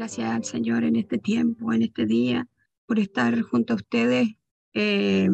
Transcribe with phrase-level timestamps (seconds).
[0.00, 2.48] Gracias al Señor en este tiempo, en este día,
[2.86, 4.30] por estar junto a ustedes.
[4.72, 5.28] Eh,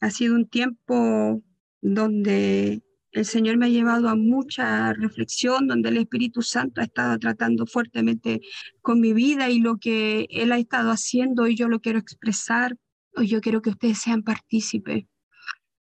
[0.00, 1.42] ha sido un tiempo
[1.80, 7.18] donde el Señor me ha llevado a mucha reflexión, donde el Espíritu Santo ha estado
[7.18, 8.42] tratando fuertemente
[8.80, 12.76] con mi vida y lo que Él ha estado haciendo y yo lo quiero expresar.
[13.16, 15.04] Hoy yo quiero que ustedes sean partícipes.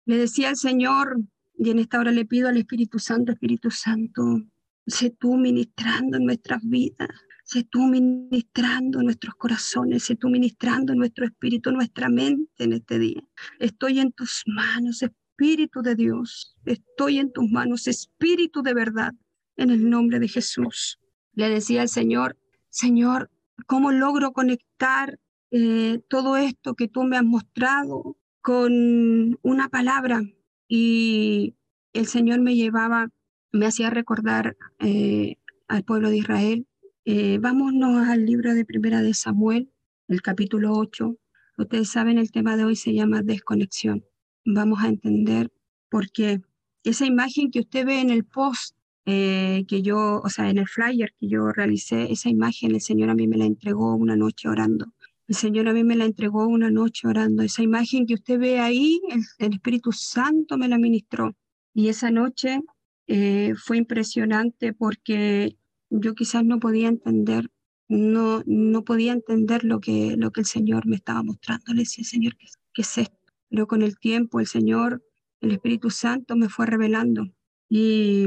[0.04, 1.20] Le decía al Señor,
[1.58, 4.40] y en esta hora le pido al Espíritu Santo, Espíritu Santo,
[4.86, 7.08] sé tú ministrando en nuestras vidas,
[7.44, 13.22] sé tú ministrando nuestros corazones, sé tú ministrando nuestro espíritu, nuestra mente en este día.
[13.58, 19.12] Estoy en tus manos, Espíritu de Dios, estoy en tus manos, Espíritu de verdad,
[19.56, 20.98] en el nombre de Jesús.
[21.34, 22.38] Le decía al Señor,
[22.70, 23.30] Señor,
[23.66, 25.18] ¿cómo logro conectar
[25.50, 30.22] eh, todo esto que tú me has mostrado con una palabra?
[30.66, 31.56] Y
[31.92, 33.10] el Señor me llevaba,
[33.52, 35.36] me hacía recordar eh,
[35.68, 36.66] al pueblo de Israel.
[37.06, 39.70] Eh, vámonos al libro de Primera de Samuel,
[40.08, 41.18] el capítulo 8.
[41.58, 44.06] Ustedes saben, el tema de hoy se llama desconexión.
[44.46, 45.52] Vamos a entender
[45.90, 46.40] por qué.
[46.82, 48.74] Esa imagen que usted ve en el post
[49.04, 53.10] eh, que yo, o sea, en el flyer que yo realicé, esa imagen el Señor
[53.10, 54.86] a mí me la entregó una noche orando.
[55.28, 57.42] El Señor a mí me la entregó una noche orando.
[57.42, 58.98] Esa imagen que usted ve ahí,
[59.38, 61.36] el, Espíritu Santo me la ministró.
[61.74, 62.60] Y esa noche
[63.08, 65.58] eh, fue impresionante porque
[66.00, 67.50] yo quizás no podía entender,
[67.88, 71.72] no, no podía entender lo que, lo que el Señor me estaba mostrando.
[71.72, 73.16] Le decía, Señor, ¿qué, qué es esto?
[73.50, 75.02] Pero con el tiempo el Señor,
[75.40, 77.28] el Espíritu Santo me fue revelando.
[77.68, 78.26] Y,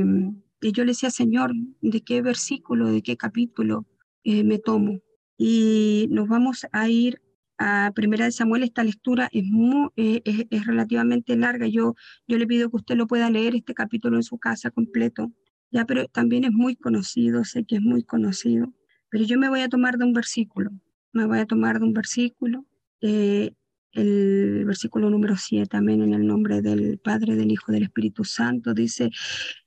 [0.62, 1.52] y yo le decía, Señor,
[1.82, 3.86] ¿de qué versículo, de qué capítulo
[4.24, 5.02] eh, me tomo?
[5.38, 7.22] y nos vamos a ir
[7.58, 8.64] a Primera de Samuel.
[8.64, 11.68] Esta lectura es, muy, eh, es, relativamente larga.
[11.68, 11.96] Yo,
[12.28, 15.32] yo le pido que usted lo pueda leer este capítulo en su casa completo.
[15.72, 18.74] Ya, pero también es muy conocido, sé que es muy conocido.
[19.10, 20.72] Pero yo me voy a tomar de un versículo.
[21.14, 22.66] Me voy a tomar de un versículo.
[23.02, 23.52] Eh,
[23.94, 28.74] el versículo número 7, amén, en el nombre del Padre, del Hijo, del Espíritu Santo,
[28.74, 29.10] dice,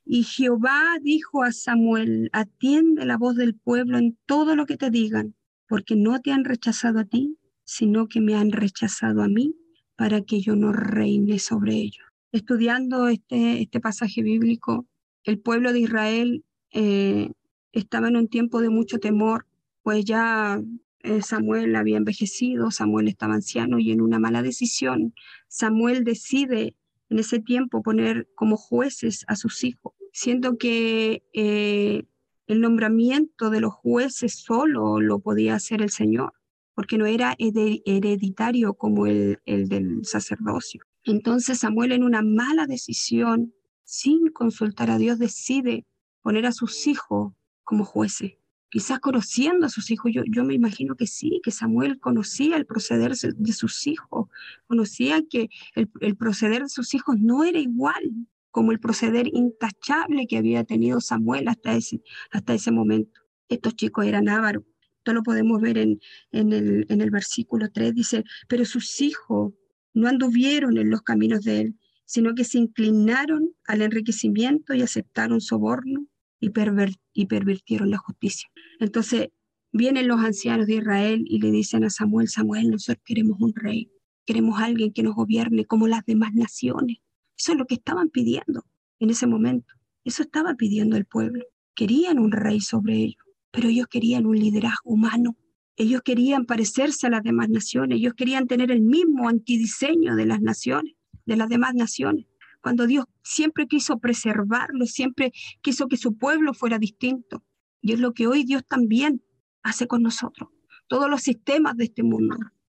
[0.05, 4.91] y Jehová dijo a Samuel, atiende la voz del pueblo en todo lo que te
[4.91, 5.35] digan,
[5.69, 9.57] porque no te han rechazado a ti, sino que me han rechazado a mí
[9.97, 12.07] para que yo no reine sobre ellos.
[12.33, 14.87] Estudiando este, este pasaje bíblico,
[15.25, 17.31] el pueblo de Israel eh,
[17.73, 19.47] estaba en un tiempo de mucho temor,
[19.83, 20.61] pues ya
[21.03, 25.15] eh, Samuel había envejecido, Samuel estaba anciano y en una mala decisión,
[25.49, 26.75] Samuel decide
[27.09, 32.05] en ese tiempo poner como jueces a sus hijos, siendo que eh,
[32.47, 36.35] el nombramiento de los jueces solo lo podía hacer el Señor,
[36.75, 40.83] porque no era hereditario como el, el del sacerdocio.
[41.05, 43.55] Entonces Samuel en una mala decisión,
[43.91, 45.85] sin consultar a Dios, decide
[46.23, 47.33] poner a sus hijos
[47.65, 48.35] como jueces.
[48.69, 52.67] Quizás conociendo a sus hijos, yo, yo me imagino que sí, que Samuel conocía el
[52.67, 54.29] proceder de sus hijos,
[54.69, 60.29] conocía que el, el proceder de sus hijos no era igual como el proceder intachable
[60.29, 63.21] que había tenido Samuel hasta ese, hasta ese momento.
[63.49, 64.63] Estos chicos eran ávaros.
[64.99, 67.93] Esto lo podemos ver en, en, el, en el versículo 3.
[67.93, 69.53] Dice, pero sus hijos
[69.95, 71.77] no anduvieron en los caminos de él,
[72.11, 76.09] sino que se inclinaron al enriquecimiento y aceptaron soborno
[76.41, 78.49] y, pervirtieron la justicia.
[78.81, 79.29] Entonces
[79.71, 83.93] vienen los ancianos de Israel y le dicen a Samuel, Samuel, nosotros queremos un rey,
[84.27, 86.97] queremos alguien que nos gobierne como las demás naciones.
[87.39, 88.65] Eso es lo que estaban pidiendo
[88.99, 89.73] en ese momento.
[90.03, 91.45] Eso estaba pidiendo el pueblo.
[91.77, 95.37] Querían un rey sobre ellos, pero ellos querían un liderazgo humano.
[95.77, 97.99] Ellos querían parecerse a las demás naciones.
[97.99, 100.95] Ellos querían tener el mismo antidiseño de las naciones,
[101.31, 102.27] de las demás naciones.
[102.61, 105.33] Cuando Dios siempre quiso preservarlo, siempre
[105.63, 107.45] quiso que su pueblo fuera distinto.
[107.81, 109.23] Y es lo que hoy Dios también
[109.63, 110.51] hace con nosotros.
[110.89, 112.37] Todos los sistemas de este mundo,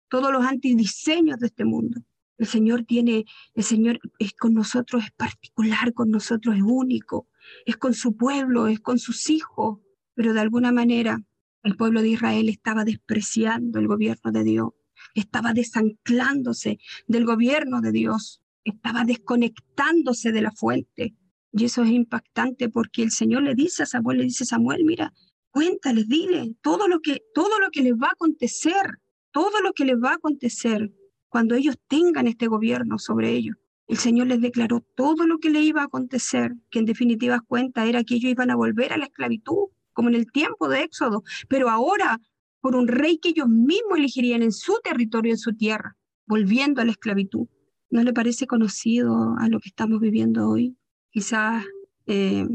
[0.10, 2.02] todos los antidiseños de este mundo,
[2.38, 7.30] el Señor tiene, el Señor es con nosotros, es particular con nosotros, es único,
[7.66, 9.80] es con su pueblo, es con sus hijos,
[10.14, 11.24] pero de alguna manera
[11.64, 14.72] el pueblo de Israel estaba despreciando el gobierno de Dios,
[15.16, 21.16] estaba desanclándose del gobierno de Dios, estaba desconectándose de la fuente.
[21.52, 25.12] Y eso es impactante porque el Señor le dice a Samuel, le dice Samuel, mira,
[25.50, 29.00] cuéntales, dile todo lo que, todo lo que les va a acontecer,
[29.32, 30.92] todo lo que les va a acontecer
[31.30, 33.56] cuando ellos tengan este gobierno sobre ellos.
[33.88, 37.86] El Señor les declaró todo lo que le iba a acontecer, que en definitiva cuenta
[37.86, 41.24] era que ellos iban a volver a la esclavitud, como en el tiempo de Éxodo,
[41.50, 42.20] pero ahora
[42.62, 46.86] por un rey que ellos mismos elegirían en su territorio, en su tierra, volviendo a
[46.86, 47.48] la esclavitud.
[47.92, 50.78] ¿No le parece conocido a lo que estamos viviendo hoy?
[51.10, 51.66] Quizás
[52.08, 52.48] eh,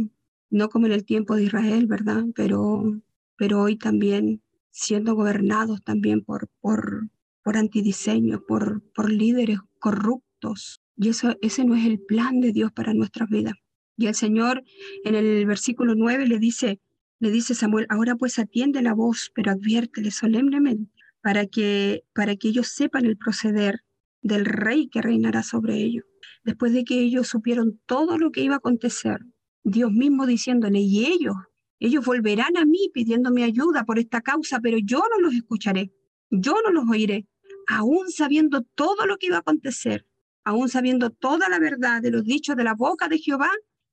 [0.49, 2.25] no como en el tiempo de Israel, ¿verdad?
[2.35, 3.03] Pero,
[3.37, 4.41] pero hoy también
[4.71, 7.11] siendo gobernados también por, por,
[7.43, 10.81] por antidiseño, por, por líderes corruptos.
[10.97, 13.55] Y eso, ese no es el plan de Dios para nuestras vidas.
[13.99, 14.65] Y el Señor
[15.05, 16.81] en el versículo 9 le dice,
[17.19, 20.91] le dice Samuel, ahora pues atiende la voz, pero adviértele solemnemente
[21.21, 23.83] para que, para que ellos sepan el proceder
[24.23, 26.05] del rey que reinará sobre ellos.
[26.45, 29.21] Después de que ellos supieron todo lo que iba a acontecer,
[29.63, 31.35] Dios mismo diciéndole, y ellos,
[31.79, 35.93] ellos volverán a mí pidiéndome ayuda por esta causa, pero yo no los escucharé,
[36.31, 37.27] yo no los oiré,
[37.67, 40.07] aún sabiendo todo lo que iba a acontecer,
[40.45, 43.51] aún sabiendo toda la verdad de los dichos de la boca de Jehová,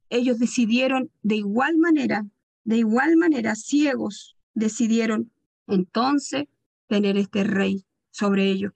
[0.10, 2.25] ellos decidieron de igual manera,
[2.64, 5.31] de igual manera, ciegos, decidieron
[5.68, 6.46] entonces
[6.88, 8.74] tener este rey sobre ellos.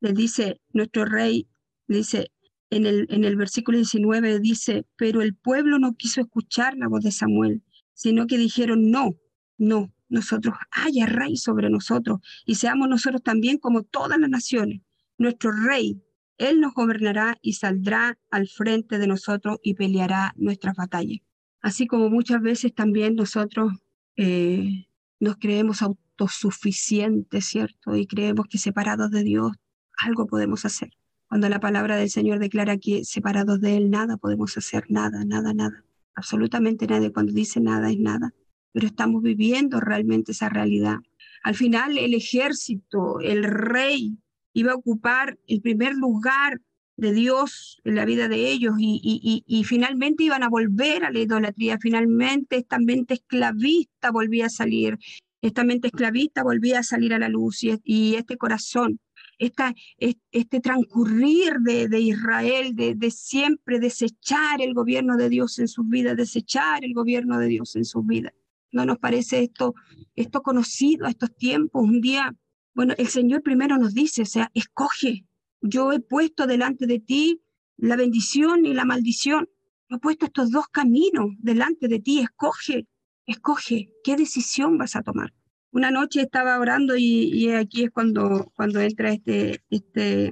[0.00, 1.48] Les dice nuestro rey,
[1.88, 2.30] dice
[2.70, 7.02] en el, en el versículo 19, dice, pero el pueblo no quiso escuchar la voz
[7.02, 7.62] de Samuel,
[7.94, 9.16] sino que dijeron, no,
[9.58, 14.82] no, nosotros haya rey sobre nosotros y seamos nosotros también como todas las naciones.
[15.18, 16.02] Nuestro rey
[16.38, 21.20] él nos gobernará y saldrá al frente de nosotros y peleará nuestras batallas.
[21.60, 23.72] Así como muchas veces también nosotros
[24.16, 24.86] eh,
[25.18, 27.96] nos creemos autosuficientes, ¿cierto?
[27.96, 29.52] Y creemos que separados de Dios
[29.96, 30.90] algo podemos hacer.
[31.28, 35.52] Cuando la palabra del Señor declara que separados de Él nada podemos hacer, nada, nada,
[35.52, 35.84] nada.
[36.14, 37.10] Absolutamente nada.
[37.10, 38.32] Cuando dice nada es nada.
[38.72, 40.98] Pero estamos viviendo realmente esa realidad.
[41.42, 44.18] Al final el ejército, el rey,
[44.52, 46.60] iba a ocupar el primer lugar
[46.96, 51.18] de Dios en la vida de ellos y, y, finalmente iban a volver a la
[51.18, 54.98] idolatría, finalmente esta mente esclavista volvía a salir,
[55.42, 58.98] esta mente esclavista volvía a salir a la luz y, este corazón,
[59.38, 65.88] este transcurrir de, de Israel, de, de, siempre desechar el gobierno de Dios en sus
[65.88, 68.32] vidas, desechar el gobierno de Dios en sus vidas.
[68.72, 69.74] ¿No nos parece esto,
[70.14, 71.82] esto conocido a estos tiempos?
[71.82, 72.36] Un día
[72.76, 75.24] bueno, el Señor primero nos dice, o sea, escoge.
[75.62, 77.40] Yo he puesto delante de ti
[77.78, 79.48] la bendición y la maldición.
[79.88, 82.18] He puesto estos dos caminos delante de ti.
[82.18, 82.86] Escoge,
[83.24, 83.88] escoge.
[84.04, 85.32] ¿Qué decisión vas a tomar?
[85.76, 90.30] Una noche estaba orando y, aquí es cuando, cuando entra este, este,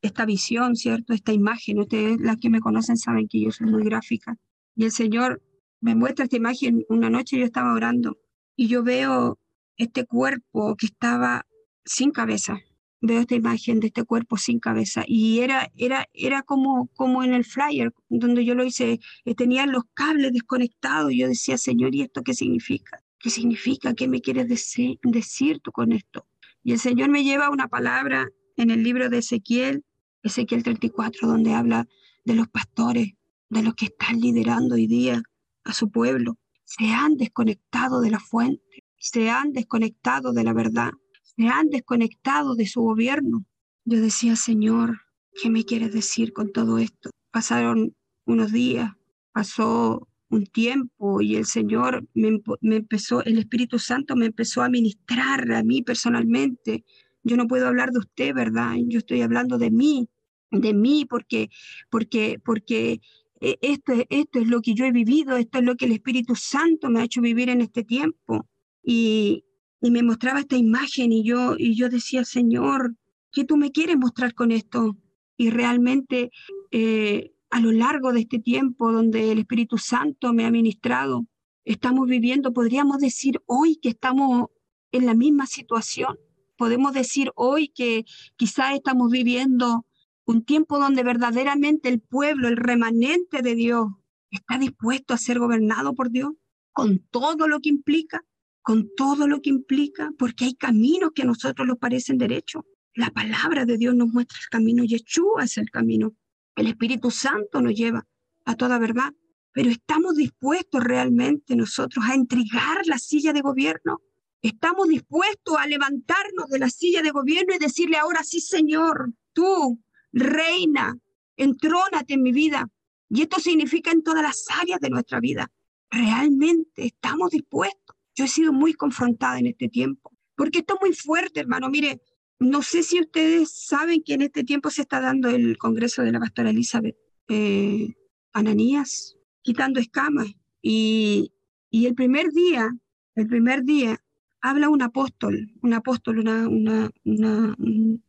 [0.00, 1.12] esta visión, ¿cierto?
[1.12, 1.80] Esta imagen.
[1.80, 4.36] Ustedes, las que me conocen, saben que yo soy muy gráfica.
[4.76, 5.42] Y el Señor
[5.80, 6.84] me muestra esta imagen.
[6.88, 8.16] Una noche yo estaba orando
[8.54, 9.40] y yo veo
[9.76, 11.44] este cuerpo que estaba
[11.84, 12.56] sin cabeza.
[13.00, 17.34] Veo esta imagen de este cuerpo sin cabeza y era, era, era como, como en
[17.34, 21.10] el flyer donde yo lo hice, eh, tenía los cables desconectados.
[21.10, 23.02] Y yo decía, Señor, ¿y esto qué significa?
[23.26, 23.92] ¿Qué significa?
[23.92, 26.28] ¿Qué me quieres decir, tú con esto?
[26.62, 29.84] Y el Señor me lleva una palabra en el libro de Ezequiel,
[30.22, 31.88] Ezequiel 34, donde habla
[32.24, 33.14] de los pastores,
[33.48, 35.20] de los que están liderando hoy día
[35.64, 36.38] a su pueblo.
[36.62, 40.92] Se han desconectado de la fuente, se han desconectado de la verdad
[41.36, 43.44] se han desconectado de su gobierno.
[43.84, 45.00] Yo decía, Señor,
[45.42, 47.10] ¿qué me quieres decir con todo esto?
[47.32, 48.92] Pasaron unos días,
[49.32, 52.40] pasó un tiempo y el Señor me,
[52.76, 56.84] empezó, el Espíritu Santo me empezó a ministrar a mí personalmente.
[57.22, 58.74] Yo no puedo hablar de usted, ¿verdad?
[58.86, 60.08] Yo estoy hablando de mí,
[60.50, 61.50] de mí, porque,
[61.90, 63.00] porque, porque
[63.40, 66.34] eh, esto, esto es lo que yo he vivido, esto es lo que el Espíritu
[66.34, 68.48] Santo me ha hecho vivir en este tiempo.
[68.82, 69.44] Y,
[69.80, 72.94] y me mostraba esta imagen y yo, y yo decía, Señor,
[73.32, 74.96] ¿qué tú me quieres mostrar con esto?
[75.36, 76.30] Y realmente
[76.70, 81.26] eh, a lo largo de este tiempo donde el Espíritu Santo me ha ministrado,
[81.64, 84.48] estamos viviendo, podríamos decir hoy que estamos
[84.92, 86.18] en la misma situación.
[86.56, 88.04] Podemos decir hoy que
[88.36, 89.86] quizás estamos viviendo
[90.24, 93.88] un tiempo donde verdaderamente el pueblo, el remanente de Dios,
[94.30, 96.32] está dispuesto a ser gobernado por Dios
[96.72, 98.24] con todo lo que implica
[98.66, 102.64] con todo lo que implica, porque hay caminos que a nosotros nos parecen derechos.
[102.94, 106.16] La palabra de Dios nos muestra el camino, Yeshua es el camino.
[106.56, 108.04] El Espíritu Santo nos lleva
[108.44, 109.12] a toda verdad.
[109.52, 114.02] Pero estamos dispuestos realmente nosotros a entregar la silla de gobierno.
[114.42, 119.80] Estamos dispuestos a levantarnos de la silla de gobierno y decirle ahora sí, Señor, tú,
[120.12, 120.98] reina,
[121.36, 122.68] entrónate en mi vida.
[123.08, 125.50] Y esto significa en todas las áreas de nuestra vida.
[125.90, 127.86] Realmente estamos dispuestos
[128.16, 131.68] yo he sido muy confrontada en este tiempo, porque esto es muy fuerte, hermano.
[131.68, 132.00] Mire,
[132.38, 136.12] no sé si ustedes saben que en este tiempo se está dando el Congreso de
[136.12, 136.96] la Pastora Elizabeth
[137.28, 137.94] eh,
[138.32, 140.28] Ananías, quitando escamas.
[140.62, 141.32] Y,
[141.70, 142.70] y el primer día,
[143.14, 144.02] el primer día,
[144.40, 147.56] habla un apóstol, un apóstol, una, una, una,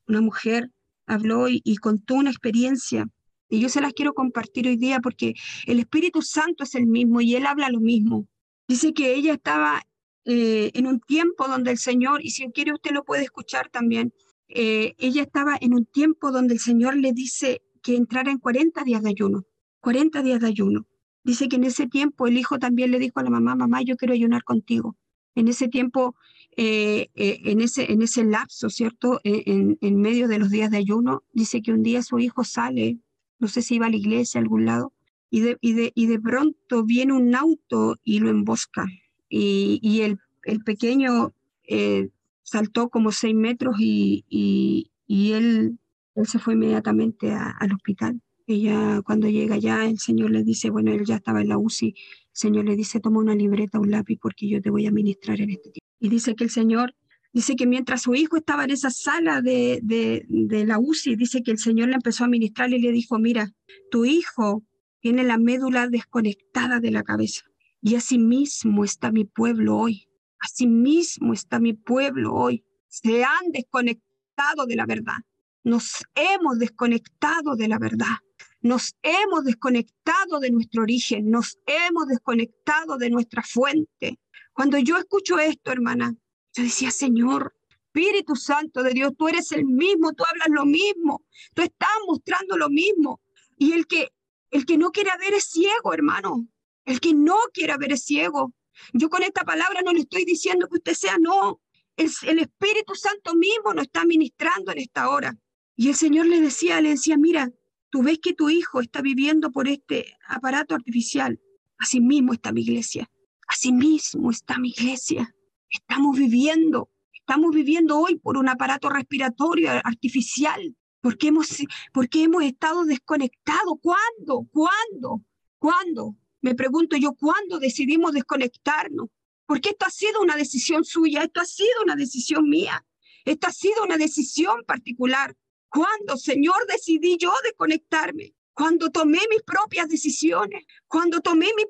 [0.08, 0.72] una mujer,
[1.06, 3.08] habló y, y contó una experiencia
[3.50, 7.22] y yo se las quiero compartir hoy día porque el Espíritu Santo es el mismo
[7.22, 8.28] y él habla lo mismo.
[8.68, 9.82] Dice que ella estaba
[10.30, 14.14] eh, en un tiempo donde el Señor, y si quiere usted lo puede escuchar también,
[14.50, 18.84] eh, ella estaba en un tiempo donde el Señor le dice que entrara en 40
[18.84, 19.46] días de ayuno,
[19.80, 20.86] 40 días de ayuno.
[21.24, 23.96] Dice que en ese tiempo el hijo también le dijo a la mamá, mamá, yo
[23.96, 24.98] quiero ayunar contigo.
[25.34, 26.16] En ese tiempo,
[26.58, 29.22] eh, en, ese, en ese lapso, ¿cierto?
[29.24, 33.00] En, en medio de los días de ayuno, dice que un día su hijo sale,
[33.40, 34.92] no sé si iba a la iglesia, a algún lado,
[35.30, 38.86] y de, y de, y de pronto viene un auto y lo embosca.
[39.30, 41.34] Y, el, el, pequeño
[41.68, 42.10] eh,
[42.44, 45.80] saltó como seis metros y, y, él,
[46.16, 48.22] él, se fue inmediatamente al hospital.
[48.46, 51.88] Ella, cuando llega allá, el Señor le dice, bueno, él ya estaba en la UCI,
[51.88, 51.96] el
[52.32, 55.50] Señor le dice, toma una libreta, un lápiz, porque yo te voy a ministrar en
[55.50, 55.88] este tiempo.
[56.00, 56.96] Y dice que el Señor,
[57.34, 61.44] dice que mientras su hijo estaba en esa sala de, de, de la UCI, dice
[61.44, 63.52] que el Señor le empezó a ministrar y le dijo, mira,
[63.92, 64.64] tu hijo
[65.02, 67.44] tiene la médula desconectada de la cabeza.
[67.82, 70.08] Y así mismo está mi pueblo hoy.
[70.40, 72.64] Así mismo está mi pueblo hoy.
[72.88, 75.18] Se han desconectado de la verdad.
[75.64, 78.18] Nos hemos desconectado de la verdad.
[78.62, 81.30] Nos hemos desconectado de nuestro origen.
[81.30, 84.20] Nos hemos desconectado de nuestra fuente.
[84.54, 86.16] Cuando yo escucho esto, hermana,
[86.54, 87.54] yo decía, Señor,
[87.98, 91.24] Espíritu Santo de Dios, tú eres el mismo, tú hablas lo mismo,
[91.56, 93.22] tú estás mostrando lo mismo.
[93.58, 94.10] Y el que
[94.52, 96.48] el que no quiere ver es ciego, hermano.
[96.88, 98.54] El que no quiere ver es ciego.
[98.94, 101.60] Yo con esta palabra no le estoy diciendo que usted sea no.
[101.98, 105.38] El, el Espíritu Santo mismo nos está ministrando en esta hora.
[105.76, 107.52] Y el Señor le decía, le decía, mira,
[107.90, 111.38] tú ves que tu hijo está viviendo por este aparato artificial.
[111.78, 113.12] Así mismo está mi iglesia.
[113.50, 115.36] Así mismo está mi iglesia.
[115.70, 121.50] Estamos viviendo, estamos viviendo hoy por un aparato respiratorio artificial porque hemos,
[121.92, 123.76] porque hemos estado desconectados.
[123.82, 124.48] ¿Cuándo?
[124.52, 125.22] ¿Cuándo?
[125.60, 126.16] ¿Cuándo?
[126.48, 129.10] Me pregunto yo, ¿cuándo decidimos desconectarnos?
[129.46, 132.86] Porque esto ha sido una decisión suya, esto ha sido una decisión mía,
[133.26, 135.36] esto ha sido una decisión particular.
[135.68, 138.34] ¿Cuándo, Señor, decidí yo desconectarme?
[138.54, 141.64] Cuando tomé mis propias decisiones, cuando tomé mi,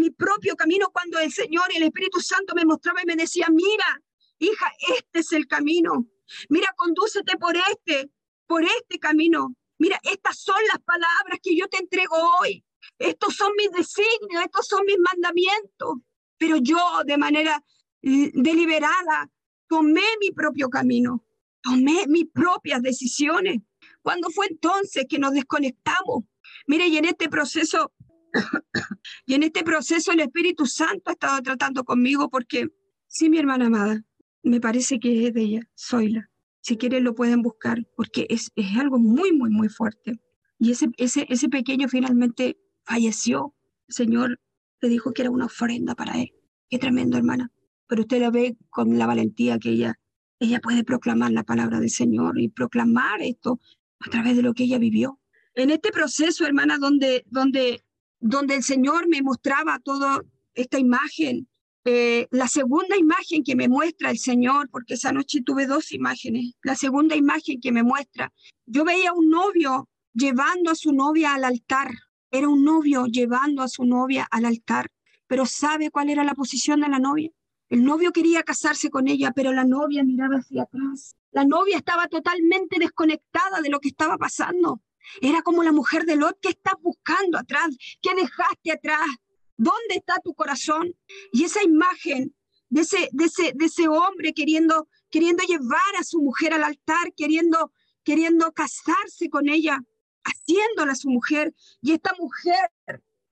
[0.00, 3.46] mi propio camino, cuando el Señor y el Espíritu Santo me mostraba y me decía,
[3.48, 4.02] mira,
[4.40, 6.04] hija, este es el camino.
[6.48, 8.10] Mira, condúcete por este
[8.48, 9.54] por este camino.
[9.78, 12.64] Mira, estas son las palabras que yo te entrego hoy.
[12.98, 15.96] Estos son mis designios, estos son mis mandamientos.
[16.38, 17.62] Pero yo de manera
[18.02, 19.30] deliberada
[19.68, 21.24] tomé mi propio camino,
[21.62, 23.62] tomé mis propias decisiones.
[24.02, 26.24] ¿Cuándo fue entonces que nos desconectamos?
[26.66, 27.92] Mire, y en este proceso,
[29.26, 32.68] y en este proceso el Espíritu Santo ha estado tratando conmigo porque,
[33.06, 34.02] sí, mi hermana amada,
[34.42, 36.30] me parece que es de ella, soy la.
[36.60, 40.18] Si quieren lo pueden buscar porque es, es algo muy, muy, muy fuerte.
[40.58, 43.54] Y ese, ese, ese pequeño finalmente falleció.
[43.88, 44.40] El Señor
[44.80, 46.32] le dijo que era una ofrenda para él.
[46.68, 47.50] Qué tremendo, hermana.
[47.86, 49.98] Pero usted la ve con la valentía que ella,
[50.38, 53.60] ella puede proclamar la palabra del Señor y proclamar esto
[54.00, 55.20] a través de lo que ella vivió.
[55.54, 57.84] En este proceso, hermana, donde, donde,
[58.18, 60.22] donde el Señor me mostraba toda
[60.54, 61.48] esta imagen
[61.86, 66.54] eh, la segunda imagen que me muestra el Señor, porque esa noche tuve dos imágenes,
[66.62, 68.32] la segunda imagen que me muestra,
[68.64, 71.90] yo veía un novio llevando a su novia al altar,
[72.38, 74.90] era un novio llevando a su novia al altar,
[75.26, 77.30] pero ¿sabe cuál era la posición de la novia?
[77.68, 81.16] El novio quería casarse con ella, pero la novia miraba hacia atrás.
[81.32, 84.82] La novia estaba totalmente desconectada de lo que estaba pasando.
[85.20, 89.08] Era como la mujer de Lot que está buscando atrás, que dejaste atrás,
[89.56, 90.96] ¿Dónde está tu corazón?
[91.32, 92.34] Y esa imagen
[92.68, 97.12] de ese, de ese, de ese hombre queriendo, queriendo llevar a su mujer al altar,
[97.16, 97.72] queriendo,
[98.02, 99.80] queriendo casarse con ella,
[100.24, 102.70] haciéndola su mujer, y esta mujer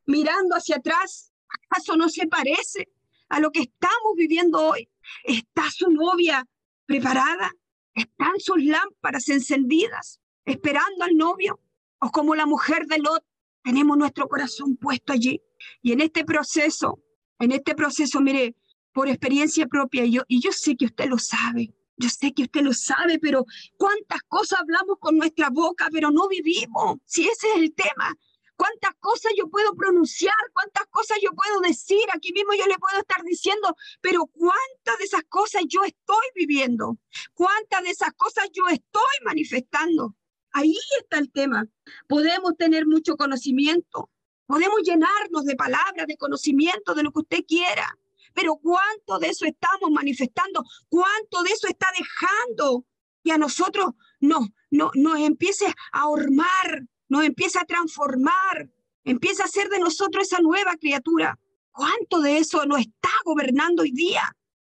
[0.06, 2.88] mirando hacia atrás, ¿acaso no se parece
[3.28, 4.88] a lo que estamos viviendo hoy?
[5.24, 6.46] ¿Está su novia
[6.86, 7.52] preparada?
[7.94, 11.60] ¿Están sus lámparas encendidas esperando al novio?
[11.98, 13.24] ¿O como la mujer de Lot,
[13.62, 15.40] tenemos nuestro corazón puesto allí?
[15.82, 17.02] Y en este proceso,
[17.38, 18.56] en este proceso, mire,
[18.92, 21.72] por experiencia propia, yo, y yo sé que usted lo sabe,
[22.02, 26.28] yo sé que usted lo sabe, pero cuántas cosas hablamos con nuestra boca, pero no
[26.28, 28.14] vivimos, si ese es el tema.
[28.56, 32.98] Cuántas cosas yo puedo pronunciar, cuántas cosas yo puedo decir, aquí mismo yo le puedo
[32.98, 36.98] estar diciendo, pero cuántas de esas cosas yo estoy viviendo,
[37.34, 40.14] cuántas de esas cosas yo estoy manifestando.
[40.52, 41.66] Ahí está el tema.
[42.06, 44.10] Podemos tener mucho conocimiento,
[44.52, 47.96] Podemos llenarnos de palabras, de conocimiento, de lo que usted quiera,
[48.34, 50.64] pero ¿cuánto de eso estamos manifestando?
[50.88, 52.84] ¿Cuánto de eso está dejando
[53.22, 58.70] que a nosotros no, no, nos empiece a hormar, nos empieza a transformar,
[59.04, 61.38] empieza a hacer de nosotros esa nueva criatura?
[61.70, 64.22] ¿Cuánto de eso no está gobernando hoy día?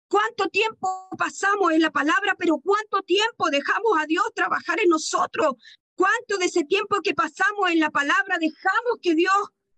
[0.09, 5.55] ¿Cuánto tiempo pasamos en la palabra, pero cuánto tiempo dejamos a Dios trabajar en nosotros?
[5.95, 9.33] ¿Cuánto de ese tiempo que pasamos en la palabra dejamos que Dios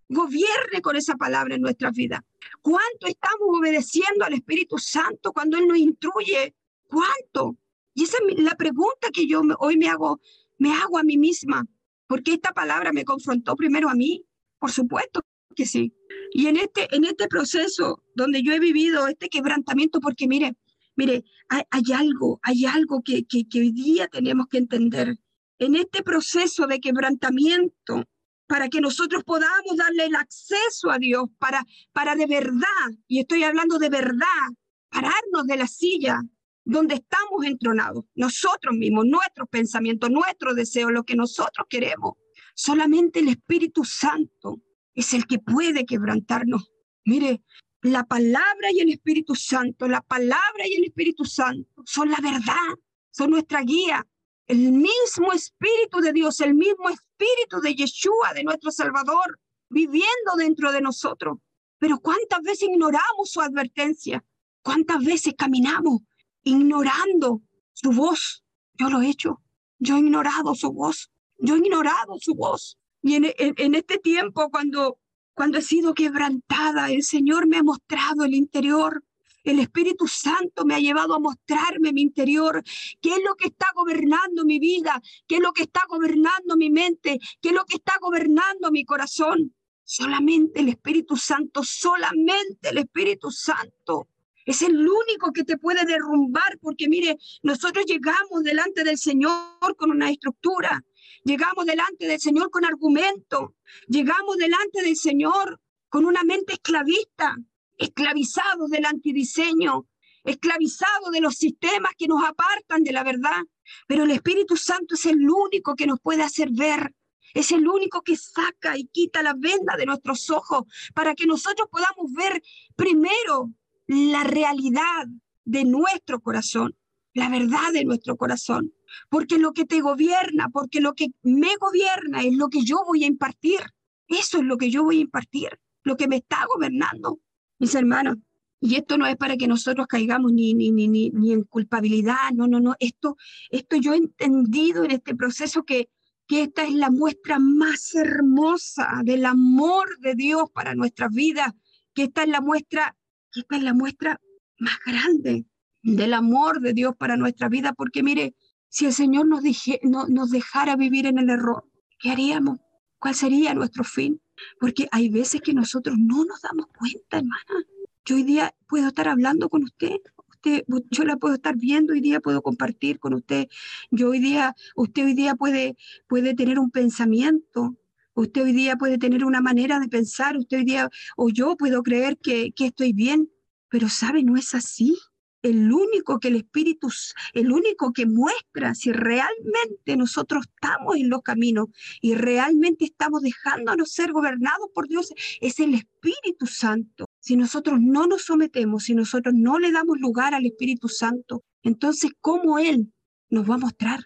[0.10, 2.26] gobierne con esa palabra en nuestra vida?
[2.62, 6.56] ¿Cuánto estamos obedeciendo al Espíritu Santo cuando Él nos instruye?
[6.88, 7.58] ¿Cuánto?
[7.94, 10.20] Y esa es la pregunta que yo hoy me hago,
[10.58, 11.66] me hago a mí misma,
[12.08, 14.26] porque esta palabra me confrontó primero a mí,
[14.58, 15.22] por supuesto
[15.56, 15.94] que sí.
[16.32, 20.56] Y en este, en este proceso donde yo he vivido este quebrantamiento, porque mire,
[20.96, 25.18] mire, hay, algo, hay algo que, que, que hoy día tenemos que entender.
[25.58, 28.06] En este proceso de quebrantamiento,
[28.50, 31.64] para que nosotros podamos darle el acceso a Dios, para,
[31.94, 34.50] para de verdad, y estoy hablando de verdad,
[34.90, 36.20] pararnos de la silla
[36.66, 42.14] donde estamos entronados, nosotros mismos, nuestros pensamientos, nuestros deseos, lo que nosotros queremos.
[42.56, 44.60] Solamente el Espíritu Santo
[44.96, 46.72] es el que puede quebrantarnos.
[47.06, 47.44] Mire,
[47.84, 52.76] la palabra y el Espíritu Santo, la palabra y el Espíritu Santo son la verdad,
[53.12, 54.08] son nuestra guía.
[54.50, 59.40] El mismo Espíritu de Dios, el mismo Espíritu de Yeshua, de nuestro Salvador,
[59.70, 61.38] viviendo dentro de nosotros.
[61.78, 64.26] Pero ¿cuántas veces ignoramos su advertencia?
[64.64, 66.02] ¿Cuántas veces caminamos
[66.42, 68.44] ignorando su voz?
[68.74, 69.40] Yo lo he hecho.
[69.78, 71.12] Yo he ignorado su voz.
[71.38, 72.80] Yo he ignorado su voz.
[73.04, 74.98] Y en, este tiempo, cuando,
[75.36, 79.04] cuando he sido quebrantada, el Señor me ha mostrado el interior.
[79.44, 82.64] El Espíritu Santo me ha llevado a mostrarme mi interior,
[83.02, 86.70] qué es lo que está gobernando mi vida, qué es lo que está gobernando mi
[86.70, 89.56] mente, qué es lo que está gobernando mi corazón.
[89.84, 94.08] Solamente el Espíritu Santo, solamente el Espíritu Santo.
[94.46, 99.92] Es el único que te puede derrumbar, porque mire, nosotros llegamos delante del Señor con
[99.92, 100.84] una estructura,
[101.24, 103.56] Llegamos delante del Señor con argumento.
[103.88, 105.60] Llegamos delante del Señor
[105.90, 107.36] con una mente esclavista,
[107.80, 109.88] esclavizados del antidiseño,
[110.24, 113.42] esclavizados de los sistemas que nos apartan de la verdad.
[113.88, 116.94] Pero el Espíritu Santo es el único que nos puede hacer ver.
[117.34, 120.64] Es el único que saca y quita la venda de nuestros ojos
[120.94, 122.42] para que nosotros podamos ver
[122.76, 123.52] primero
[123.88, 125.08] la realidad
[125.44, 126.76] de nuestro corazón,
[127.14, 128.72] la verdad de nuestro corazón
[129.10, 133.04] porque lo que te gobierna, porque lo que me gobierna es lo que yo voy
[133.04, 133.62] a impartir.
[134.08, 137.20] Eso es lo que yo voy a impartir, lo que me está gobernando.
[137.60, 138.18] Mis hermanos,
[138.62, 142.48] y esto no es para que nosotros caigamos ni, ni, ni, ni, en culpabilidad, no,
[142.48, 142.76] no, no.
[142.80, 143.16] Esto,
[143.50, 145.90] esto yo he entendido en este proceso que,
[146.28, 151.54] que esta es la muestra más hermosa del amor de Dios para nuestras vidas,
[151.94, 152.98] que esta es la muestra,
[153.32, 154.20] que es la muestra
[154.58, 155.46] más grande
[155.82, 158.36] del amor de Dios para nuestra vida, porque mire,
[158.68, 159.42] si el Señor nos,
[159.84, 161.66] no, nos dejara vivir en el error,
[161.98, 162.60] ¿qué haríamos?
[163.00, 164.22] ¿Cuál sería nuestro fin?
[164.60, 167.66] Porque hay veces que nosotros no nos damos cuenta, hermana.
[168.06, 169.98] Yo hoy día puedo estar hablando con usted,
[170.28, 173.48] usted, yo la puedo estar viendo hoy día, puedo compartir con usted.
[173.92, 175.76] Yo hoy día, usted hoy día puede,
[176.08, 177.78] puede tener un pensamiento,
[178.14, 181.84] usted hoy día puede tener una manera de pensar, usted hoy día, o yo puedo
[181.84, 183.30] creer que, que estoy bien,
[183.70, 184.98] pero sabe, no es así
[185.42, 186.90] el único que el Espíritu,
[187.34, 191.68] el único que muestra si realmente nosotros estamos en los caminos
[192.02, 197.06] y realmente estamos dejándonos ser gobernados por Dios, es el Espíritu Santo.
[197.20, 202.12] Si nosotros no nos sometemos, si nosotros no le damos lugar al Espíritu Santo, entonces,
[202.22, 202.92] ¿cómo Él
[203.30, 204.00] nos va a mostrar?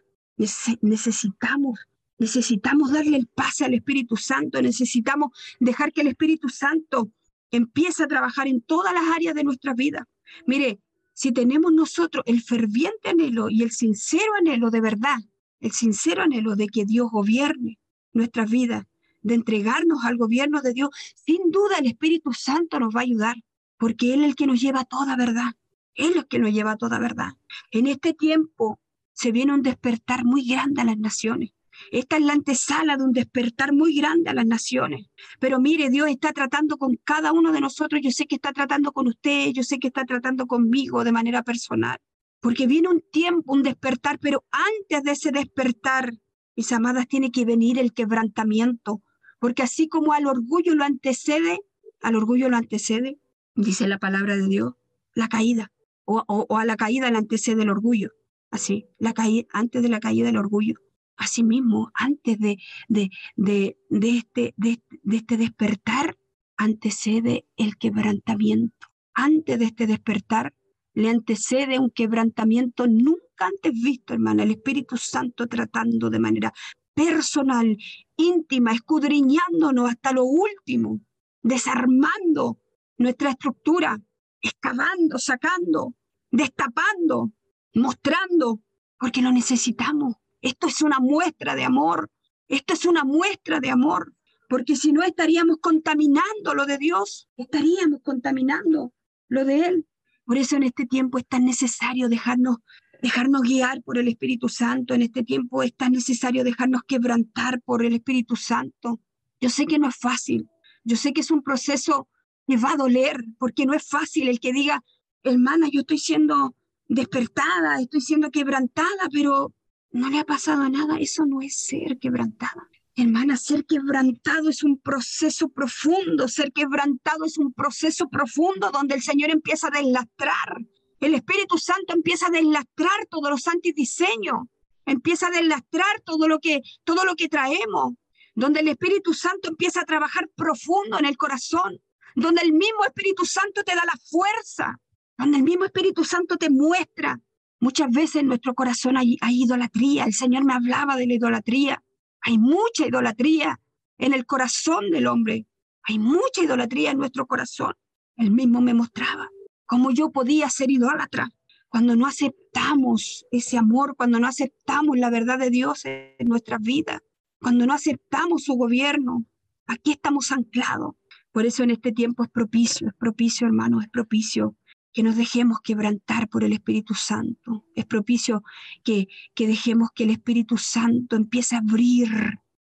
[0.81, 1.79] necesitamos
[2.19, 7.11] Necesitamos darle el pase al Espíritu Santo, necesitamos dejar que el Espíritu Santo
[7.51, 10.07] empiece a trabajar en todas las áreas de nuestra vida.
[10.45, 10.79] Mire,
[11.13, 15.17] si tenemos nosotros el ferviente anhelo y el sincero anhelo de verdad,
[15.59, 17.79] el sincero anhelo de que Dios gobierne
[18.11, 18.85] nuestras vidas,
[19.21, 23.35] de entregarnos al gobierno de Dios, sin duda el Espíritu Santo nos va a ayudar,
[23.77, 25.53] porque Él es el que nos lleva a toda verdad.
[25.95, 27.33] Él es el que nos lleva a toda verdad.
[27.71, 28.79] En este tiempo
[29.13, 31.51] se viene un despertar muy grande a las naciones.
[31.91, 35.07] Esta es la antesala de un despertar muy grande a las naciones.
[35.39, 38.01] Pero mire, Dios está tratando con cada uno de nosotros.
[38.03, 41.43] Yo sé que está tratando con usted, yo sé que está tratando conmigo de manera
[41.43, 41.97] personal.
[42.39, 46.13] Porque viene un tiempo, un despertar, pero antes de ese despertar,
[46.55, 49.01] mis amadas, tiene que venir el quebrantamiento.
[49.39, 51.59] Porque así como al orgullo lo antecede,
[52.01, 53.19] al orgullo lo antecede,
[53.55, 54.73] dice la palabra de Dios,
[55.15, 55.71] la caída.
[56.05, 58.11] O, a la caída le antecede el orgullo.
[58.51, 60.75] Así, la caída, antes de la caída del orgullo
[61.15, 66.17] Asimismo, antes de, de, de, de, este, de, este despertar,
[66.57, 68.87] antecede el quebrantamiento.
[69.13, 70.53] Antes de este despertar,
[70.93, 76.53] le antecede un quebrantamiento nunca antes visto, hermana, el Espíritu Santo tratando de manera
[76.93, 77.77] personal,
[78.15, 81.01] íntima, escudriñándonos hasta lo último,
[81.41, 82.59] desarmando
[82.97, 83.99] nuestra estructura,
[84.41, 85.95] excavando, sacando,
[86.29, 87.31] destapando,
[87.73, 88.61] mostrando,
[88.99, 90.15] porque lo necesitamos.
[90.43, 92.11] Esto es una muestra de amor.
[92.49, 94.13] Esto es una muestra de amor,
[94.49, 98.93] porque si no estaríamos contaminando lo de Dios, estaríamos contaminando
[99.29, 99.87] lo de Él.
[100.25, 102.57] Por eso en este tiempo es tan necesario dejarnos
[103.01, 104.93] dejarnos guiar por el Espíritu Santo.
[104.93, 109.01] En este tiempo es tan necesario dejarnos quebrantar por el Espíritu Santo.
[109.41, 110.49] Yo sé que no es fácil.
[110.85, 112.07] Yo sé que es un proceso
[112.47, 114.83] que va a doler, porque no es fácil el que diga,
[115.23, 116.55] hermana, yo estoy siendo
[116.87, 119.53] despertada, estoy siendo quebrantada, pero
[119.93, 120.97] no le ha pasado nada.
[120.99, 122.67] Eso no es ser quebrantada.
[122.95, 129.01] Hermana, ser quebrantado es un proceso profundo, ser quebrantado es un proceso profundo donde el
[129.01, 130.59] Señor empieza a deslastrar,
[130.99, 134.43] el Espíritu Santo empieza a deslastrar todos los antidiseños,
[134.85, 137.95] empieza a deslastrar todo lo que, todo lo que traemos,
[138.35, 141.81] donde el Espíritu Santo empieza a trabajar profundo en el corazón,
[142.15, 144.79] donde el mismo Espíritu Santo te da la fuerza,
[145.17, 147.19] donde el mismo Espíritu Santo te muestra.
[147.63, 151.81] Muchas veces en nuestro corazón hay, idolatría, el Señor me hablaba de la idolatría,
[152.19, 153.57] hay mucha idolatría
[153.97, 155.47] en el corazón del hombre,
[155.83, 157.73] hay mucha idolatría en nuestro corazón.
[158.17, 159.29] Él mismo me mostraba
[159.65, 161.29] cómo yo podía ser idólatra
[161.69, 166.99] cuando no aceptamos ese amor, cuando no aceptamos la verdad de Dios en nuestras vidas,
[167.39, 169.25] cuando no aceptamos su gobierno.
[169.67, 170.95] Aquí estamos anclados.
[171.31, 174.57] Por eso en este tiempo es propicio, es propicio, hermano, es propicio
[174.93, 177.65] que nos dejemos quebrantar por el Espíritu Santo.
[177.75, 178.43] Es propicio
[178.83, 182.09] que, que dejemos que el Espíritu Santo empiece a abrir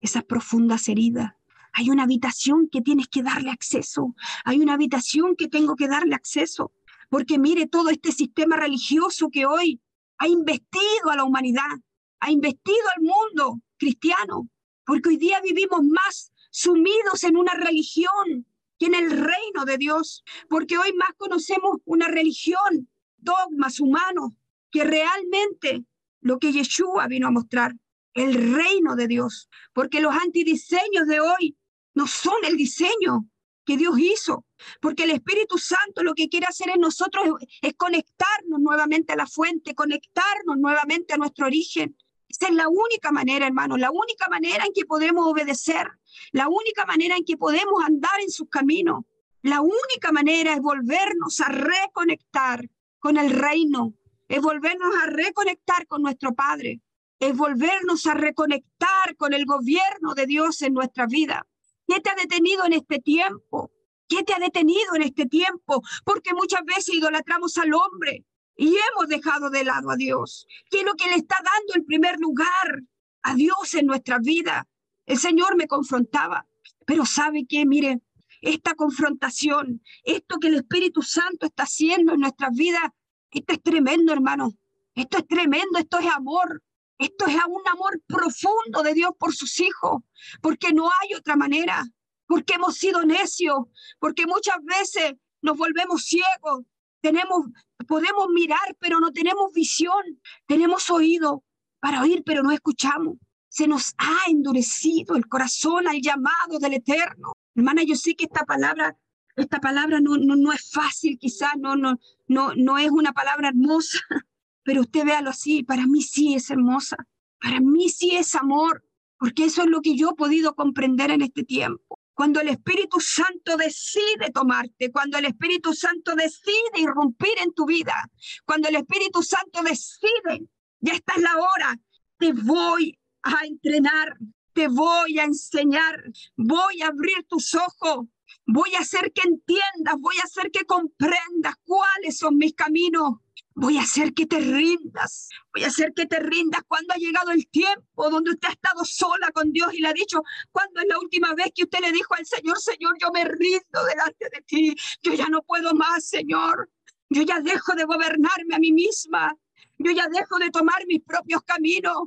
[0.01, 1.33] esas profundas heridas.
[1.73, 4.15] Hay una habitación que tienes que darle acceso.
[4.45, 6.71] Hay una habitación que tengo que darle acceso.
[7.09, 9.79] Porque mire todo este sistema religioso que hoy
[10.17, 11.77] ha investido a la humanidad,
[12.19, 14.49] ha investido al mundo cristiano,
[14.85, 18.46] porque hoy día vivimos más sumidos en una religión
[18.79, 24.33] que en el reino de Dios, porque hoy más conocemos una religión, dogmas humanos,
[24.71, 25.85] que realmente
[26.21, 27.73] lo que Yeshua vino a mostrar,
[28.13, 31.55] el reino de Dios, porque los antidiseños de hoy
[31.93, 33.27] no son el diseño
[33.63, 34.45] que Dios hizo,
[34.81, 37.25] porque el Espíritu Santo lo que quiere hacer en nosotros
[37.61, 41.95] es, conectarnos nuevamente a la fuente, conectarnos nuevamente a nuestro origen.
[42.39, 45.87] Es la única manera, hermano, la única manera en que podemos obedecer,
[46.31, 49.03] la única manera en que podemos andar en sus caminos.
[49.41, 52.69] La única manera es volvernos a reconectar
[52.99, 53.93] con el reino,
[54.27, 56.81] es volvernos a reconectar con nuestro Padre,
[57.19, 61.47] es volvernos a reconectar con el gobierno de Dios en nuestra vida.
[61.87, 63.71] ¿Qué te ha detenido en este tiempo?
[64.07, 65.81] ¿Qué te ha detenido en este tiempo?
[66.03, 68.25] Porque muchas veces idolatramos al hombre
[68.57, 70.47] y hemos dejado de lado a Dios.
[70.69, 72.81] ¿Qué es lo que le está dando el primer lugar
[73.21, 74.67] a Dios en nuestra vida?
[75.05, 76.45] El Señor me confrontaba,
[76.85, 77.65] pero ¿sabe qué?
[77.65, 78.01] Mire,
[78.41, 82.89] esta confrontación, esto que el Espíritu Santo está haciendo en nuestras vidas,
[83.31, 84.53] esto es tremendo, hermano.
[84.95, 86.63] Esto es tremendo, esto es amor.
[86.97, 90.01] Esto es un amor profundo de Dios por sus hijos,
[90.41, 91.83] porque no hay otra manera,
[92.25, 93.57] porque hemos sido necios,
[93.99, 96.63] porque muchas veces nos volvemos ciegos,
[96.99, 97.45] tenemos,
[97.85, 101.43] podemos mirar, pero no tenemos visión, tenemos oído
[101.79, 103.17] para oír, pero no escuchamos.
[103.49, 107.33] Se nos ha endurecido el corazón al llamado del Eterno.
[107.55, 108.97] Hermana, yo sé que esta palabra,
[109.35, 113.49] esta palabra no, no, no es fácil, quizás no, no, no, no es una palabra
[113.49, 113.99] hermosa,
[114.63, 116.97] pero usted véalo así, para mí sí es hermosa,
[117.39, 118.83] para mí sí es amor,
[119.17, 121.86] porque eso es lo que yo he podido comprender en este tiempo.
[122.17, 128.09] Cuando el Espíritu Santo decide tomarte, cuando el Espíritu Santo decide irrumpir en tu vida,
[128.43, 130.47] cuando el Espíritu Santo decide,
[130.79, 131.79] ya está es la hora,
[132.17, 134.17] te voy a entrenar,
[134.51, 136.03] te voy a enseñar,
[136.35, 138.07] voy a abrir tus ojos,
[138.47, 143.17] voy a hacer que entiendas, voy a hacer que comprendas cuáles son mis caminos,
[143.59, 145.29] Voy a hacer que te rindas.
[145.51, 148.85] Voy a hacer que te rindas cuando ha llegado el tiempo donde usted ha estado
[148.85, 151.91] sola con Dios y le ha dicho, ¿cuándo es la última vez que usted le
[151.91, 154.75] dijo al Señor, Señor, yo me rindo delante de ti?
[155.01, 156.69] Yo ya no puedo más, Señor.
[157.09, 159.35] Yo ya dejo de gobernarme a mí misma.
[159.79, 161.97] Yo ya dejo de tomar mis propios caminos.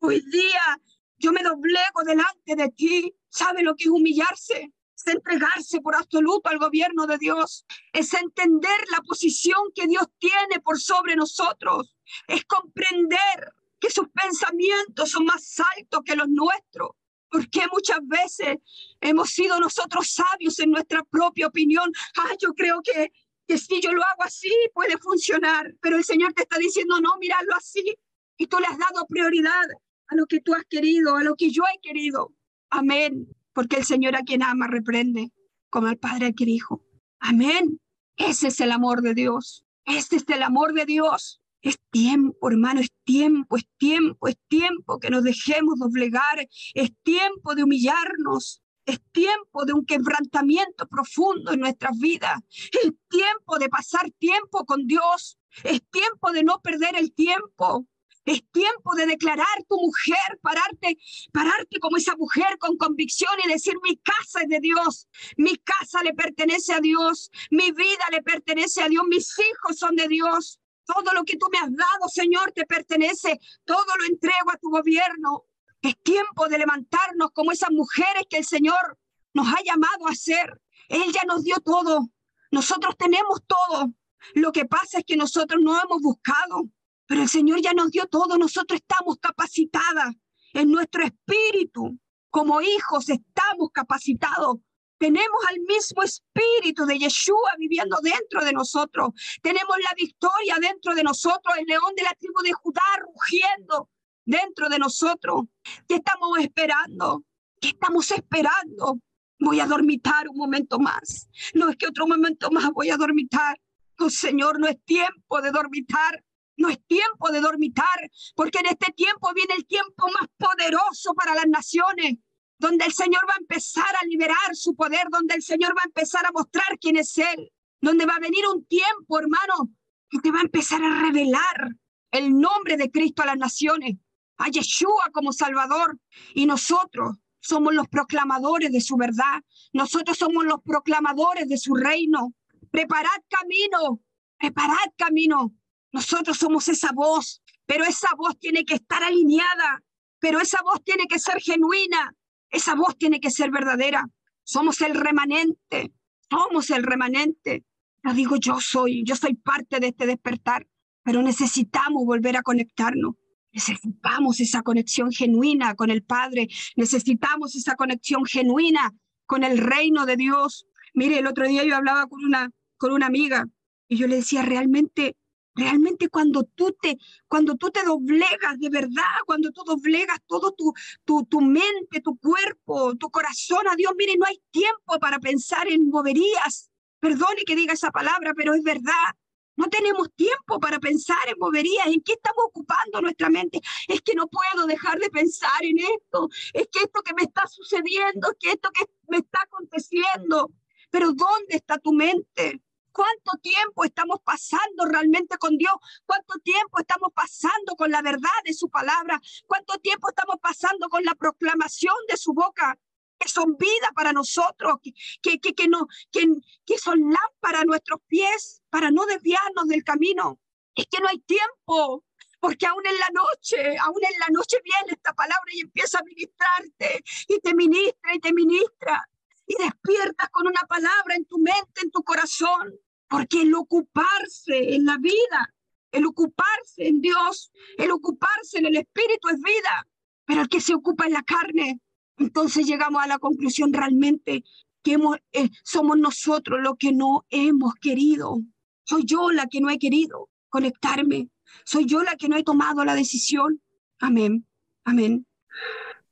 [0.00, 0.78] Hoy día
[1.16, 3.14] yo me doblego delante de ti.
[3.30, 4.74] ¿Sabe lo que es humillarse?
[4.98, 10.60] Es entregarse por absoluto al gobierno de Dios, es entender la posición que Dios tiene
[10.62, 11.94] por sobre nosotros,
[12.26, 16.90] es comprender que sus pensamientos son más altos que los nuestros.
[17.30, 18.56] Porque muchas veces
[19.02, 21.92] hemos sido nosotros sabios en nuestra propia opinión.
[22.16, 23.12] Ah, yo creo que,
[23.56, 25.74] si yo lo hago así puede funcionar.
[25.82, 27.98] Pero el Señor te está diciendo, no, míralo así.
[28.38, 29.66] Y tú le has dado prioridad
[30.06, 32.32] a lo que tú has querido, a lo que yo he querido.
[32.70, 33.28] Amén
[33.58, 35.32] porque el Señor a quien ama reprende,
[35.68, 36.84] como el Padre a quien hijo.
[37.18, 37.80] Amén.
[38.16, 39.64] Ese es el amor de Dios.
[39.84, 41.42] Este es el amor de Dios.
[41.60, 47.56] Es tiempo, hermano, es tiempo, es tiempo, es tiempo que nos dejemos doblegar, es tiempo
[47.56, 54.08] de humillarnos, es tiempo de un quebrantamiento profundo en nuestras vidas, es tiempo de pasar
[54.20, 57.88] tiempo con Dios, es tiempo de no perder el tiempo,
[58.28, 60.98] es tiempo de declarar tu mujer, pararte,
[61.32, 66.02] pararte como esa mujer con convicción y decir, mi casa es de Dios, mi casa
[66.02, 70.60] le pertenece a Dios, mi vida le pertenece a Dios, mis hijos son de Dios.
[70.84, 73.38] Todo lo que tú me has dado, Señor, te pertenece.
[73.66, 75.44] Todo lo entrego a tu gobierno.
[75.82, 78.98] Es tiempo de levantarnos como esas mujeres que el Señor
[79.34, 80.60] nos ha llamado a ser.
[80.88, 82.08] Él ya nos dio todo.
[82.50, 83.92] Nosotros tenemos todo.
[84.34, 86.70] Lo que pasa es que nosotros no hemos buscado.
[87.08, 90.14] Pero el Señor ya nos dio todo, nosotros estamos capacitadas
[90.52, 91.98] en nuestro espíritu.
[92.30, 94.58] Como hijos estamos capacitados.
[94.98, 99.10] Tenemos al mismo espíritu de Yeshua viviendo dentro de nosotros.
[99.40, 103.88] Tenemos la victoria dentro de nosotros, el león de la tribu de Judá rugiendo
[104.26, 105.44] dentro de nosotros.
[105.88, 107.24] ¿Qué estamos esperando?
[107.58, 108.98] ¿Qué estamos esperando?
[109.40, 111.30] Voy a dormitar un momento más.
[111.54, 113.58] No es que otro momento más voy a dormitar.
[113.98, 116.22] Oh Señor, no es tiempo de dormitar.
[116.58, 121.34] No es tiempo de dormitar, porque en este tiempo viene el tiempo más poderoso para
[121.36, 122.16] las naciones,
[122.58, 125.86] donde el Señor va a empezar a liberar su poder, donde el Señor va a
[125.86, 129.70] empezar a mostrar quién es Él, donde va a venir un tiempo, hermano,
[130.10, 131.76] que te va a empezar a revelar
[132.10, 133.96] el nombre de Cristo a las naciones,
[134.38, 135.96] a Yeshua como Salvador,
[136.34, 142.34] y nosotros somos los proclamadores de su verdad, nosotros somos los proclamadores de su reino.
[142.72, 144.00] Preparad camino,
[144.38, 145.54] preparad camino
[145.92, 149.82] nosotros somos esa voz, pero esa voz tiene que estar alineada,
[150.18, 152.14] pero esa voz tiene que ser genuina,
[152.50, 154.08] esa voz tiene que ser verdadera.
[154.42, 155.92] Somos el remanente,
[156.30, 157.64] somos el remanente.
[158.02, 160.66] Lo digo yo soy, yo soy parte de este despertar,
[161.02, 163.14] pero necesitamos volver a conectarnos.
[163.52, 168.94] Necesitamos esa conexión genuina con el Padre, necesitamos esa conexión genuina
[169.26, 170.66] con el reino de Dios.
[170.94, 173.46] Mire, el otro día yo hablaba con una, con una amiga
[173.88, 175.16] y yo le decía, realmente
[175.58, 180.72] Realmente cuando tú te, cuando tú te doblegas de verdad, cuando tú doblegas todo tu,
[181.04, 185.66] tu, tu mente, tu cuerpo, tu corazón a Dios, mire, no hay tiempo para pensar
[185.66, 186.70] en boberías.
[187.00, 189.16] Perdone que diga esa palabra, pero es verdad.
[189.56, 191.88] No tenemos tiempo para pensar en boberías.
[191.88, 193.60] ¿En qué estamos ocupando nuestra mente?
[193.88, 196.28] Es que no puedo dejar de pensar en esto.
[196.54, 200.52] Es que esto que me está sucediendo, es que esto que me está aconteciendo.
[200.90, 202.62] Pero ¿dónde está tu mente?
[202.98, 205.72] ¿Cuánto tiempo estamos pasando realmente con Dios?
[206.04, 209.20] ¿Cuánto tiempo estamos pasando con la verdad de su palabra?
[209.46, 212.76] ¿Cuánto tiempo estamos pasando con la proclamación de su boca?
[213.16, 216.26] Que son vida para nosotros, que, que, que, no, que,
[216.66, 220.40] que son lámparas a nuestros pies para no desviarnos del camino.
[220.74, 222.04] Es que no hay tiempo,
[222.40, 226.02] porque aún en la noche, aún en la noche viene esta palabra y empieza a
[226.02, 229.08] ministrarte y te ministra y te ministra
[229.46, 232.74] y despiertas con una palabra en tu mente, en tu corazón.
[233.08, 235.54] Porque el ocuparse en la vida,
[235.92, 239.86] el ocuparse en Dios, el ocuparse en el Espíritu es vida,
[240.24, 241.80] pero el que se ocupa en la carne,
[242.18, 244.42] entonces llegamos a la conclusión realmente
[244.82, 244.98] que
[245.32, 248.40] eh, somos nosotros los que no hemos querido.
[248.84, 251.30] Soy yo la que no he querido conectarme.
[251.64, 253.60] Soy yo la que no he tomado la decisión.
[253.98, 254.46] Amén.
[254.84, 255.26] Amén.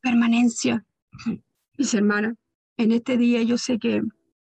[0.01, 0.85] Permanencia.
[1.79, 2.35] Mis hermanas,
[2.77, 4.03] en este día yo sé que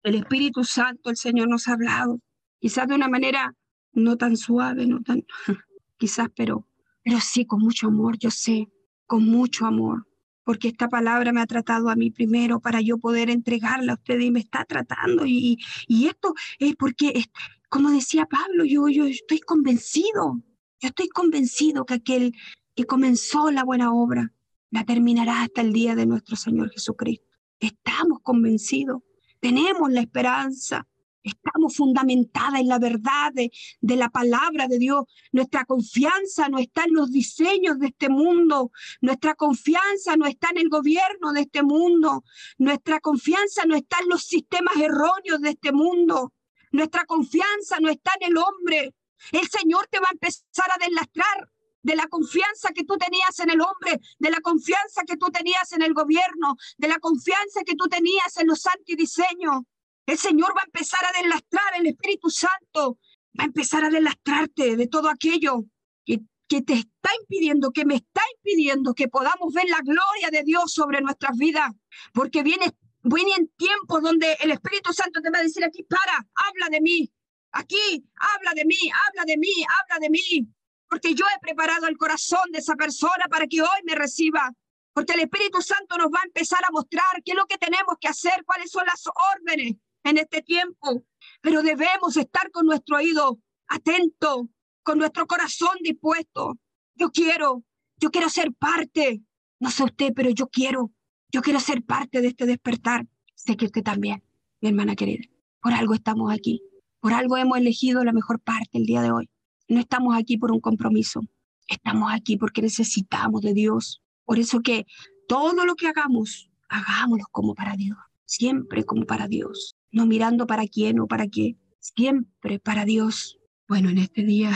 [0.04, 2.20] el Espíritu Santo, el Señor nos ha hablado
[2.66, 3.54] quizás de una manera
[3.94, 5.24] no tan suave, no tan,
[6.00, 6.68] quizás, pero,
[7.04, 8.72] pero sí con mucho amor, yo sé,
[9.06, 10.08] con mucho amor,
[10.44, 14.26] porque esta palabra me ha tratado a mí primero para yo poder entregarla a ustedes
[14.26, 15.28] y me está tratando.
[15.28, 17.26] Y, y esto es porque,
[17.70, 20.42] como decía Pablo, yo, yo estoy convencido,
[20.80, 22.34] yo estoy convencido que aquel
[22.74, 24.34] que comenzó la buena obra
[24.72, 27.28] la terminará hasta el día de nuestro Señor Jesucristo.
[27.60, 29.04] Estamos convencidos,
[29.40, 30.88] tenemos la esperanza,
[31.26, 35.06] Estamos fundamentadas en la verdad de, la palabra de Dios.
[35.32, 38.72] Nuestra confianza no está en los diseños de este mundo.
[39.02, 42.24] Nuestra confianza no está en el gobierno de este mundo.
[42.60, 46.32] Nuestra confianza no está en los sistemas erróneos de este mundo.
[46.72, 48.94] Nuestra confianza no está en el hombre.
[49.32, 51.50] El Señor te va a empezar a deslastrar
[51.82, 55.72] de la confianza que tú tenías en el hombre, de la confianza que tú tenías
[55.72, 59.64] en el gobierno, de la confianza que tú tenías en los antidiseños.
[60.06, 63.00] El Señor va a empezar a deslastrar, el Espíritu Santo
[63.38, 65.66] va a empezar a deslastrarte de todo aquello
[66.06, 70.44] que, que te está impidiendo, que me está impidiendo que podamos ver la gloria de
[70.44, 71.72] Dios sobre nuestras vidas,
[72.14, 72.72] porque viene
[73.08, 77.08] Vienen tiempos donde el Espíritu Santo te va a decir aquí, para, habla de mí.
[77.52, 80.48] Aquí, habla de mí, habla de mí, habla de mí.
[80.90, 84.52] Porque yo he preparado el corazón de esa persona para que hoy me reciba.
[84.92, 87.96] Porque el Espíritu Santo nos va a empezar a mostrar qué es lo que tenemos
[88.02, 89.04] que hacer, cuáles son las
[89.36, 91.04] órdenes en este tiempo.
[91.42, 94.50] Pero debemos estar con nuestro oído atento,
[94.84, 96.58] con nuestro corazón dispuesto.
[96.96, 97.64] Yo quiero,
[97.98, 99.22] yo quiero ser parte.
[99.60, 100.92] No sé usted, pero yo quiero.
[101.32, 103.08] Yo quiero ser parte de este despertar.
[103.34, 104.24] Sé que usted también,
[104.62, 105.26] mi hermana querida.
[105.62, 106.62] Por algo estamos aquí.
[107.00, 109.30] Por algo hemos elegido la mejor parte el día de hoy.
[109.68, 111.22] No estamos aquí por un compromiso.
[111.68, 114.02] Estamos aquí porque necesitamos de Dios.
[114.24, 114.86] Por eso que
[115.28, 117.98] todo lo que hagamos, hagámoslo como para Dios.
[118.26, 119.76] Siempre como para Dios.
[119.96, 121.58] No mirando para quién o para qué.
[121.80, 123.40] Siempre para Dios.
[123.68, 124.52] Bueno, en este día,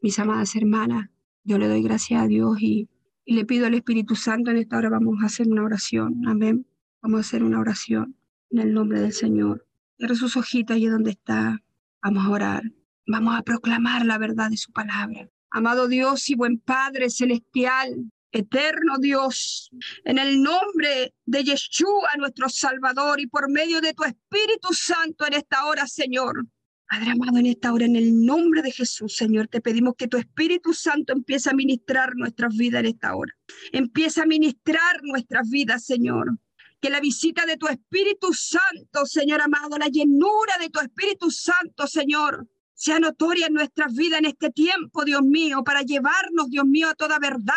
[0.00, 1.10] mis amadas hermanas,
[1.44, 2.88] yo le doy gracias a Dios y
[3.28, 6.22] y le pido al Espíritu Santo, en esta hora vamos a hacer una oración.
[6.28, 6.64] Amén.
[7.02, 8.16] Vamos a hacer una oración
[8.50, 9.66] en el nombre del Señor.
[9.98, 11.60] Cierra sus ojitos allí donde está.
[12.00, 12.62] Vamos a orar.
[13.04, 15.28] Vamos a proclamar la verdad de su palabra.
[15.50, 19.70] Amado Dios y buen Padre celestial, eterno Dios,
[20.04, 25.34] en el nombre de Yeshua, nuestro Salvador, y por medio de tu Espíritu Santo en
[25.34, 26.46] esta hora, Señor,
[26.88, 30.18] Padre amado, en esta hora, en el nombre de Jesús, Señor, te pedimos que tu
[30.18, 33.32] Espíritu Santo empiece a ministrar nuestras vidas en esta hora.
[33.72, 36.38] Empieza a ministrar nuestras vidas, Señor.
[36.80, 41.88] Que la visita de tu Espíritu Santo, Señor amado, la llenura de tu Espíritu Santo,
[41.88, 46.90] Señor, sea notoria en nuestras vidas en este tiempo, Dios mío, para llevarnos, Dios mío,
[46.90, 47.54] a toda verdad,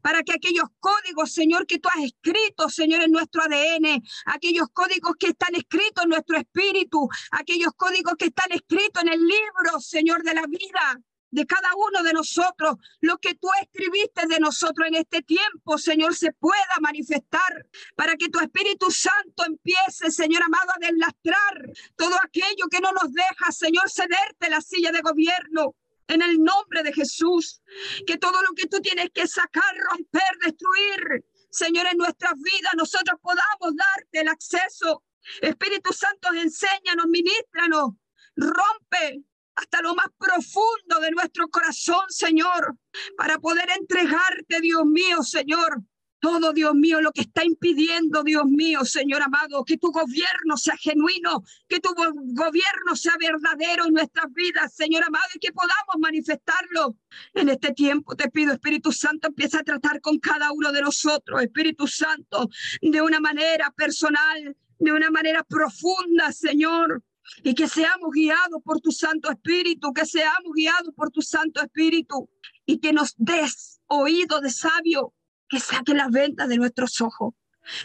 [0.00, 5.14] para que aquellos códigos, Señor, que tú has escrito, Señor, en nuestro ADN, aquellos códigos
[5.18, 10.22] que están escritos en nuestro espíritu, aquellos códigos que están escritos en el libro, Señor,
[10.22, 11.00] de la vida,
[11.34, 16.14] de cada uno de nosotros, lo que tú escribiste de nosotros en este tiempo, Señor,
[16.14, 17.66] se pueda manifestar
[17.96, 23.12] para que tu Espíritu Santo empiece, Señor amado, a deslastrar todo aquello que no nos
[23.12, 25.74] deja, Señor, cederte la silla de gobierno.
[26.06, 27.62] En el nombre de Jesús,
[28.06, 33.18] que todo lo que tú tienes que sacar, romper, destruir, Señor, en nuestras vidas, nosotros
[33.22, 35.02] podamos darte el acceso.
[35.40, 37.94] Espíritu Santo, enséñanos, ministranos,
[38.36, 39.24] rompe
[39.64, 42.76] hasta lo más profundo de nuestro corazón, Señor,
[43.16, 45.82] para poder entregarte, Dios mío, Señor.
[46.20, 50.74] Todo, Dios mío, lo que está impidiendo, Dios mío, Señor amado, que tu gobierno sea
[50.78, 56.96] genuino, que tu gobierno sea verdadero en nuestras vidas, Señor amado, y que podamos manifestarlo.
[57.34, 61.42] En este tiempo te pido, Espíritu Santo, empieza a tratar con cada uno de nosotros,
[61.42, 62.48] Espíritu Santo,
[62.80, 67.02] de una manera personal, de una manera profunda, Señor
[67.42, 72.28] y que seamos guiados por tu Santo Espíritu, que seamos guiados por tu Santo Espíritu
[72.66, 75.12] y que nos des oído de sabio,
[75.48, 77.34] que saque las ventas de nuestros ojos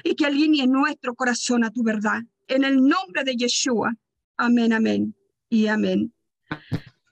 [0.03, 2.21] y que alinee nuestro corazón a tu verdad.
[2.47, 3.93] En el nombre de Yeshua.
[4.37, 5.15] Amén, amén
[5.49, 6.13] y amén.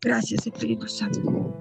[0.02, 1.57] Gracias, Espíritu Santo.